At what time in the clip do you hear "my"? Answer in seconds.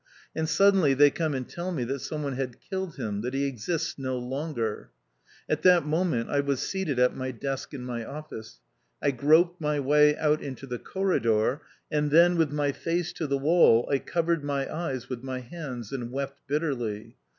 7.15-7.29, 7.85-8.03, 9.61-9.79, 12.51-12.71, 14.43-14.67, 15.21-15.41